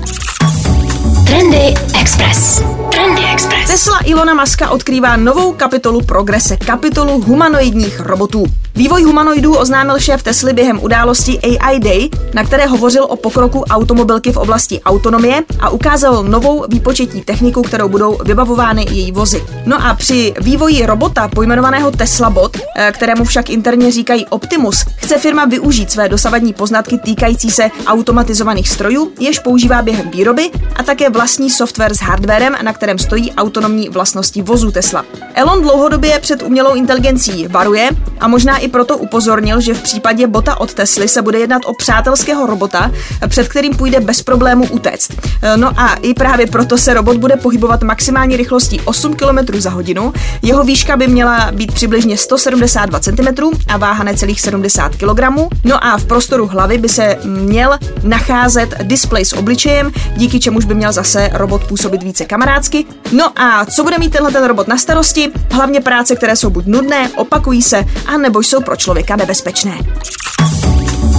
Trendy 1.30 1.74
Express. 2.00 2.62
Trendy 2.90 3.22
Express. 3.32 3.66
Tesla 3.66 3.98
Ilona 4.04 4.34
Maska 4.34 4.70
odkrývá 4.70 5.16
novou 5.16 5.52
kapitolu 5.52 6.02
progrese, 6.02 6.56
kapitolu 6.56 7.20
humanoidních 7.20 8.00
robotů. 8.00 8.46
Vývoj 8.74 9.02
humanoidů 9.02 9.54
oznámil 9.56 9.98
šéf 9.98 10.22
Tesly 10.22 10.52
během 10.52 10.80
události 10.82 11.38
AI 11.38 11.80
Day, 11.80 12.08
na 12.34 12.44
které 12.44 12.66
hovořil 12.66 13.04
o 13.04 13.16
pokroku 13.16 13.60
automobilky 13.60 14.32
v 14.32 14.36
oblasti 14.36 14.80
autonomie 14.80 15.42
a 15.60 15.70
ukázal 15.70 16.24
novou 16.24 16.64
výpočetní 16.68 17.22
techniku, 17.22 17.62
kterou 17.62 17.88
budou 17.88 18.18
vybavovány 18.24 18.86
její 18.90 19.12
vozy. 19.12 19.44
No 19.66 19.86
a 19.86 19.94
při 19.94 20.34
vývoji 20.40 20.86
robota 20.86 21.28
pojmenovaného 21.28 21.90
Tesla 21.90 22.30
Bot, 22.30 22.56
eh, 22.76 22.92
kterému 22.92 23.24
však 23.24 23.50
interně 23.50 23.92
říkají 23.92 24.26
Optimus, 24.26 24.84
chce 24.96 25.18
firma 25.18 25.44
využít 25.44 25.90
své 25.90 26.08
dosavadní 26.08 26.52
poznatky 26.52 26.98
týkající 26.98 27.50
se 27.50 27.70
automatizovaných 27.86 28.68
strojů, 28.68 29.12
jež 29.18 29.38
používá 29.38 29.82
během 29.82 30.10
výroby 30.10 30.50
a 30.76 30.82
také 30.82 31.10
vlastní 31.20 31.50
software 31.50 31.94
s 31.94 32.00
hardwarem, 32.00 32.56
na 32.62 32.72
kterém 32.72 32.98
stojí 32.98 33.32
autonomní 33.32 33.88
vlastnosti 33.88 34.42
vozů 34.42 34.70
Tesla. 34.70 35.04
Elon 35.34 35.62
dlouhodobě 35.62 36.18
před 36.18 36.42
umělou 36.42 36.74
inteligencí 36.74 37.46
varuje 37.46 37.88
a 38.20 38.28
možná 38.28 38.58
i 38.58 38.68
proto 38.68 38.98
upozornil, 38.98 39.60
že 39.60 39.74
v 39.74 39.82
případě 39.82 40.26
bota 40.26 40.60
od 40.60 40.74
Tesly 40.74 41.08
se 41.08 41.22
bude 41.22 41.38
jednat 41.38 41.62
o 41.64 41.74
přátelského 41.74 42.46
robota, 42.46 42.90
před 43.28 43.48
kterým 43.48 43.76
půjde 43.76 44.00
bez 44.00 44.22
problému 44.22 44.66
utéct. 44.70 45.12
No 45.56 45.80
a 45.80 45.94
i 45.94 46.14
právě 46.14 46.46
proto 46.46 46.78
se 46.78 46.94
robot 46.94 47.16
bude 47.16 47.36
pohybovat 47.36 47.82
maximální 47.82 48.36
rychlostí 48.36 48.80
8 48.84 49.14
km 49.14 49.60
za 49.60 49.70
hodinu. 49.70 50.12
Jeho 50.42 50.64
výška 50.64 50.96
by 50.96 51.08
měla 51.08 51.50
být 51.52 51.72
přibližně 51.72 52.16
172 52.16 53.00
cm 53.00 53.28
a 53.68 53.76
váha 53.76 54.04
necelých 54.04 54.40
70 54.40 54.96
kg. 54.96 55.20
No 55.64 55.84
a 55.84 55.98
v 55.98 56.04
prostoru 56.04 56.46
hlavy 56.46 56.78
by 56.78 56.88
se 56.88 57.16
měl 57.24 57.78
nacházet 58.02 58.74
displej 58.82 59.24
s 59.24 59.32
obličejem, 59.32 59.92
díky 60.16 60.40
čemuž 60.40 60.64
by 60.64 60.74
měl 60.74 60.92
zase 61.02 61.30
robot 61.32 61.64
působit 61.64 62.02
více 62.02 62.24
kamarádsky. 62.24 62.84
No 63.12 63.40
a 63.40 63.64
co 63.64 63.82
bude 63.82 63.98
mít 63.98 64.12
tenhle 64.12 64.32
ten 64.32 64.44
robot 64.44 64.68
na 64.68 64.78
starosti? 64.78 65.32
Hlavně 65.50 65.80
práce, 65.80 66.16
které 66.16 66.36
jsou 66.36 66.50
buď 66.50 66.66
nudné, 66.66 67.08
opakují 67.16 67.62
se, 67.62 67.84
a 68.06 68.16
nebo 68.16 68.40
jsou 68.40 68.60
pro 68.62 68.76
člověka 68.76 69.16
nebezpečné. 69.16 69.78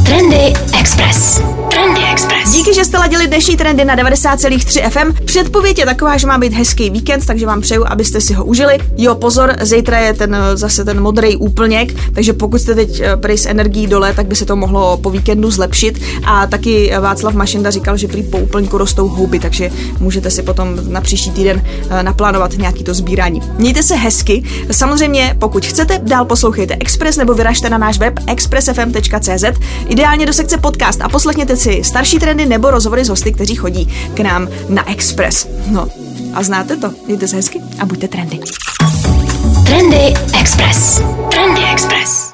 Trendy 0.05 0.53
Express. 0.79 1.41
Trendy 1.71 2.01
Express. 2.11 2.51
Díky, 2.51 2.73
že 2.73 2.85
jste 2.85 2.97
ladili 2.97 3.27
dnešní 3.27 3.57
trendy 3.57 3.85
na 3.85 3.95
90,3 3.95 4.89
FM. 4.89 5.25
Předpověď 5.25 5.79
je 5.79 5.85
taková, 5.85 6.17
že 6.17 6.27
má 6.27 6.37
být 6.37 6.53
hezký 6.53 6.89
víkend, 6.89 7.25
takže 7.25 7.45
vám 7.45 7.61
přeju, 7.61 7.85
abyste 7.87 8.21
si 8.21 8.33
ho 8.33 8.45
užili. 8.45 8.77
Jo, 8.97 9.15
pozor, 9.15 9.55
zítra 9.61 9.99
je 9.99 10.13
ten 10.13 10.37
zase 10.53 10.85
ten 10.85 11.01
modrý 11.01 11.37
úplněk, 11.37 11.93
takže 12.13 12.33
pokud 12.33 12.61
jste 12.61 12.75
teď 12.75 12.99
eh, 12.99 13.17
prý 13.17 13.37
s 13.37 13.45
energií 13.45 13.87
dole, 13.87 14.13
tak 14.13 14.25
by 14.25 14.35
se 14.35 14.45
to 14.45 14.55
mohlo 14.55 14.97
po 14.97 15.09
víkendu 15.09 15.51
zlepšit. 15.51 16.01
A 16.25 16.47
taky 16.47 16.93
Václav 16.99 17.33
Mašenda 17.33 17.71
říkal, 17.71 17.97
že 17.97 18.07
prý 18.07 18.23
po 18.23 18.37
úplňku 18.37 18.77
rostou 18.77 19.07
houby, 19.07 19.39
takže 19.39 19.69
můžete 19.99 20.31
si 20.31 20.43
potom 20.43 20.77
na 20.93 21.01
příští 21.01 21.31
týden 21.31 21.61
eh, 21.89 22.03
naplánovat 22.03 22.57
nějaký 22.57 22.83
to 22.83 22.93
sbírání. 22.93 23.41
Mějte 23.57 23.83
se 23.83 23.95
hezky. 23.95 24.43
Samozřejmě, 24.71 25.35
pokud 25.39 25.65
chcete, 25.65 25.99
dál 26.03 26.25
poslouchejte 26.25 26.77
Express 26.79 27.17
nebo 27.17 27.33
vyražte 27.33 27.69
na 27.69 27.77
náš 27.77 27.99
web 27.99 28.13
expressfm.cz. 28.27 29.43
Ideálně 29.87 30.25
do 30.25 30.33
sekce 30.33 30.57
podcast 30.57 31.01
a 31.01 31.09
poslechněte 31.09 31.60
si 31.61 31.83
starší 31.83 32.19
trendy 32.19 32.45
nebo 32.45 32.71
rozhovory 32.71 33.05
s 33.05 33.09
hosty, 33.09 33.31
kteří 33.31 33.55
chodí 33.55 33.93
k 34.13 34.19
nám 34.19 34.47
na 34.69 34.91
Express. 34.91 35.47
No 35.67 35.87
a 36.33 36.43
znáte 36.43 36.77
to. 36.77 36.93
Mějte 37.05 37.27
se 37.27 37.35
hezky 37.35 37.61
a 37.79 37.85
buďte 37.85 38.07
trendy. 38.07 38.39
Trendy 39.65 40.13
Express. 40.39 41.01
Trendy 41.31 41.61
Express. 41.71 42.30